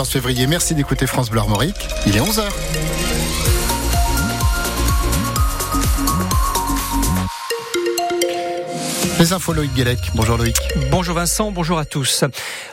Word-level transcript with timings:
14 0.00 0.12
février. 0.12 0.46
Merci 0.46 0.74
d'écouter 0.74 1.06
France 1.06 1.28
Bleu 1.28 1.40
Armorique. 1.40 1.86
Il 2.06 2.16
est 2.16 2.20
11h. 2.20 2.40
Les 9.20 9.34
infos 9.34 9.52
Loïc 9.52 9.74
Guélec. 9.74 9.98
Bonjour 10.14 10.38
Loïc. 10.38 10.56
Bonjour 10.90 11.14
Vincent, 11.14 11.52
bonjour 11.52 11.78
à 11.78 11.84
tous. 11.84 12.24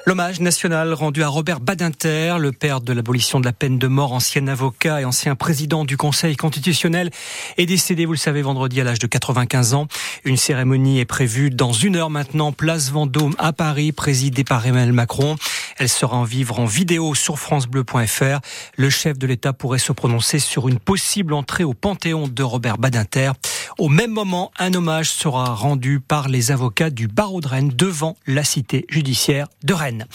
L'hommage 0.05 0.39
national 0.39 0.93
rendu 0.93 1.21
à 1.21 1.27
Robert 1.27 1.59
Badinter, 1.59 2.37
le 2.39 2.53
père 2.53 2.79
de 2.79 2.93
l'abolition 2.93 3.41
de 3.41 3.45
la 3.45 3.51
peine 3.51 3.77
de 3.77 3.87
mort, 3.87 4.13
ancien 4.13 4.47
avocat 4.47 5.01
et 5.01 5.03
ancien 5.03 5.35
président 5.35 5.83
du 5.83 5.97
Conseil 5.97 6.37
constitutionnel, 6.37 7.09
est 7.57 7.65
décédé, 7.65 8.05
vous 8.05 8.13
le 8.13 8.17
savez, 8.17 8.41
vendredi 8.41 8.79
à 8.79 8.85
l'âge 8.85 8.99
de 8.99 9.07
95 9.07 9.73
ans. 9.73 9.89
Une 10.23 10.37
cérémonie 10.37 11.01
est 11.01 11.05
prévue 11.05 11.49
dans 11.49 11.73
une 11.73 11.97
heure 11.97 12.09
maintenant, 12.09 12.53
place 12.53 12.91
Vendôme 12.91 13.35
à 13.37 13.51
Paris, 13.51 13.91
présidée 13.91 14.45
par 14.45 14.65
Emmanuel 14.65 14.93
Macron. 14.93 15.35
Elle 15.77 15.89
sera 15.89 16.17
en 16.17 16.23
vivre 16.23 16.59
en 16.59 16.65
vidéo 16.65 17.13
sur 17.15 17.39
francebleu.fr. 17.39 18.39
Le 18.77 18.89
chef 18.89 19.17
de 19.17 19.27
l'État 19.27 19.53
pourrait 19.53 19.79
se 19.79 19.91
prononcer 19.91 20.39
sur 20.39 20.67
une 20.67 20.79
possible 20.79 21.33
entrée 21.33 21.63
au 21.63 21.73
Panthéon 21.73 22.27
de 22.27 22.43
Robert 22.43 22.77
Badinter. 22.77 23.31
Au 23.77 23.89
même 23.89 24.11
moment, 24.11 24.51
un 24.57 24.73
hommage 24.73 25.11
sera 25.11 25.53
rendu 25.53 25.99
par 25.99 26.29
les 26.29 26.51
avocats 26.51 26.89
du 26.89 27.07
barreau 27.07 27.41
de 27.41 27.47
Rennes 27.47 27.71
devant 27.75 28.15
la 28.25 28.43
cité 28.43 28.85
judiciaire 28.89 29.47
de 29.63 29.73
Rennes. 29.73 30.07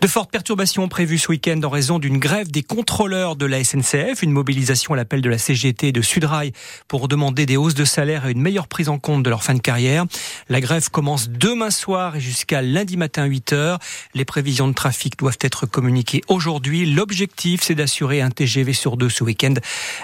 De 0.00 0.06
fortes 0.06 0.30
perturbations 0.30 0.88
prévues 0.88 1.18
ce 1.18 1.28
week-end 1.28 1.60
en 1.62 1.68
raison 1.68 1.98
d'une 1.98 2.16
grève 2.16 2.50
des 2.50 2.62
contrôleurs 2.62 3.36
de 3.36 3.44
la 3.44 3.62
SNCF, 3.62 4.22
une 4.22 4.30
mobilisation 4.30 4.94
à 4.94 4.96
l'appel 4.96 5.20
de 5.20 5.28
la 5.28 5.36
CGT 5.36 5.88
et 5.88 5.92
de 5.92 6.00
Sudrail 6.00 6.52
pour 6.88 7.06
demander 7.06 7.44
des 7.44 7.58
hausses 7.58 7.74
de 7.74 7.84
salaire 7.84 8.24
et 8.24 8.32
une 8.32 8.40
meilleure 8.40 8.66
prise 8.66 8.88
en 8.88 8.98
compte 8.98 9.22
de 9.22 9.28
leur 9.28 9.42
fin 9.42 9.52
de 9.52 9.60
carrière. 9.60 10.06
La 10.48 10.62
grève 10.62 10.88
commence 10.88 11.28
demain 11.28 11.70
soir 11.70 12.16
et 12.16 12.20
jusqu'à 12.20 12.62
lundi 12.62 12.96
matin 12.96 13.26
8 13.26 13.52
heures. 13.52 13.78
Les 14.14 14.24
prévisions 14.24 14.68
de 14.68 14.72
trafic 14.72 15.18
doivent 15.18 15.36
être 15.42 15.66
communiquées 15.66 16.22
aujourd'hui. 16.28 16.86
L'objectif, 16.86 17.60
c'est 17.62 17.74
d'assurer 17.74 18.22
un 18.22 18.30
TGV 18.30 18.72
sur 18.72 18.96
deux 18.96 19.10
ce 19.10 19.22
week-end, 19.22 19.54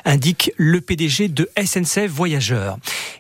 indique 0.05 0.53
le 0.59 0.83
PDG 0.83 1.29
de 1.29 1.49
SNCF 1.57 2.11
Voyageurs. 2.11 2.77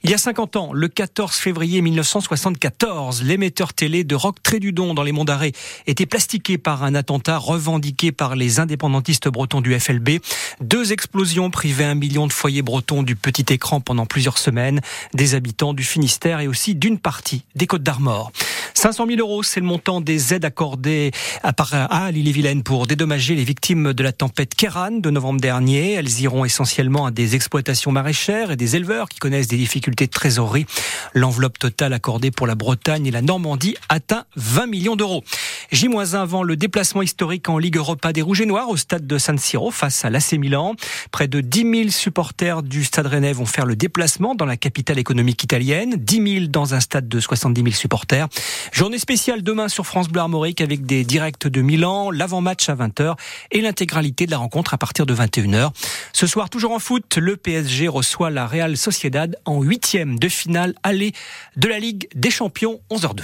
Il 0.06 0.10
y 0.10 0.14
a 0.14 0.18
50 0.18 0.54
ans, 0.54 0.72
le 0.72 0.86
14 0.86 1.34
février 1.34 1.82
1974, 1.82 3.24
l'émetteur 3.24 3.74
télé 3.74 4.04
de 4.04 4.14
Rock 4.14 4.40
Trédudon 4.40 4.94
dans 4.94 5.02
les 5.02 5.10
Monts 5.10 5.24
d'Arrée 5.24 5.52
était 5.88 6.06
plastiqué 6.06 6.58
par 6.58 6.84
un 6.84 6.94
attentat 6.94 7.38
revendiqué 7.38 8.12
par 8.12 8.36
les 8.36 8.60
indépendantistes 8.60 9.26
bretons 9.26 9.60
du 9.60 9.76
FLB. 9.76 10.20
Deux 10.60 10.92
explosions 10.92 11.50
privaient 11.50 11.86
un 11.86 11.96
million 11.96 12.28
de 12.28 12.32
foyers 12.32 12.62
bretons 12.62 13.02
du 13.02 13.16
petit 13.16 13.52
écran 13.52 13.80
pendant 13.80 14.06
plusieurs 14.06 14.38
semaines, 14.38 14.80
des 15.12 15.34
habitants 15.34 15.74
du 15.74 15.82
Finistère 15.82 16.38
et 16.38 16.46
aussi 16.46 16.76
d'une 16.76 17.00
partie 17.00 17.42
des 17.56 17.66
Côtes 17.66 17.82
d'Armor. 17.82 18.30
500 18.76 19.06
000 19.06 19.20
euros, 19.20 19.42
c'est 19.42 19.60
le 19.60 19.66
montant 19.66 20.02
des 20.02 20.34
aides 20.34 20.44
accordées 20.44 21.10
à 21.42 22.10
l'île-et-Vilaine 22.12 22.62
pour 22.62 22.86
dédommager 22.86 23.34
les 23.34 23.42
victimes 23.42 23.94
de 23.94 24.02
la 24.02 24.12
tempête 24.12 24.54
Kéran 24.54 24.90
de 24.90 25.08
novembre 25.08 25.40
dernier. 25.40 25.94
Elles 25.94 26.20
iront 26.20 26.44
essentiellement 26.44 27.06
à 27.06 27.10
des 27.10 27.34
exploitations 27.34 27.90
maraîchères 27.90 28.50
et 28.50 28.56
des 28.56 28.76
éleveurs 28.76 29.08
qui 29.08 29.18
connaissent 29.18 29.48
des 29.48 29.56
difficultés 29.56 30.06
de 30.06 30.10
trésorerie. 30.10 30.66
L'enveloppe 31.14 31.58
totale 31.58 31.94
accordée 31.94 32.30
pour 32.30 32.46
la 32.46 32.54
Bretagne 32.54 33.06
et 33.06 33.10
la 33.10 33.22
Normandie 33.22 33.76
atteint 33.88 34.24
20 34.36 34.66
millions 34.66 34.96
d'euros. 34.96 35.24
J-1 35.72 36.14
avant 36.14 36.42
le 36.42 36.56
déplacement 36.56 37.02
historique 37.02 37.48
en 37.48 37.58
Ligue 37.58 37.76
Europa 37.76 38.12
des 38.12 38.22
Rouges 38.22 38.40
et 38.40 38.46
Noirs 38.46 38.68
au 38.68 38.76
stade 38.76 39.06
de 39.06 39.18
San 39.18 39.38
Siro 39.38 39.70
face 39.70 40.04
à 40.04 40.10
l'AC 40.10 40.32
Milan. 40.32 40.74
Près 41.10 41.28
de 41.28 41.40
10 41.40 41.60
000 41.60 41.90
supporters 41.90 42.62
du 42.62 42.84
stade 42.84 43.06
rennais 43.06 43.32
vont 43.32 43.46
faire 43.46 43.66
le 43.66 43.74
déplacement 43.74 44.34
dans 44.34 44.44
la 44.44 44.56
capitale 44.56 44.98
économique 44.98 45.42
italienne. 45.42 45.96
10 45.96 46.34
000 46.34 46.46
dans 46.48 46.74
un 46.74 46.80
stade 46.80 47.08
de 47.08 47.20
70 47.20 47.62
000 47.62 47.74
supporters. 47.74 48.28
Journée 48.72 48.98
spéciale 48.98 49.42
demain 49.42 49.68
sur 49.68 49.86
France 49.86 50.08
Bleu 50.08 50.20
Armorique 50.20 50.60
avec 50.60 50.86
des 50.86 51.04
directs 51.04 51.48
de 51.48 51.60
Milan, 51.60 52.10
l'avant-match 52.10 52.68
à 52.68 52.76
20h 52.76 53.16
et 53.50 53.60
l'intégralité 53.60 54.26
de 54.26 54.30
la 54.30 54.38
rencontre 54.38 54.74
à 54.74 54.78
partir 54.78 55.06
de 55.06 55.14
21h. 55.14 55.70
Ce 56.12 56.26
soir, 56.26 56.48
toujours 56.48 56.72
en 56.72 56.78
foot, 56.78 57.16
le 57.16 57.36
PSG 57.36 57.88
reçoit 57.88 58.30
la 58.30 58.46
Real 58.46 58.76
Sociedad 58.76 59.36
en 59.44 59.62
huitième 59.62 60.18
de 60.18 60.28
finale 60.28 60.74
aller 60.82 61.12
de 61.56 61.68
la 61.68 61.78
Ligue 61.78 62.08
des 62.14 62.30
Champions, 62.30 62.80
11h02. 62.90 63.22